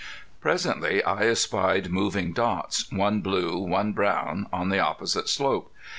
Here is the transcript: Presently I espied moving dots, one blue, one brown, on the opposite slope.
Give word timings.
Presently 0.39 1.03
I 1.03 1.27
espied 1.27 1.91
moving 1.91 2.33
dots, 2.33 2.91
one 2.91 3.21
blue, 3.21 3.59
one 3.59 3.93
brown, 3.93 4.47
on 4.51 4.69
the 4.69 4.79
opposite 4.79 5.29
slope. 5.29 5.71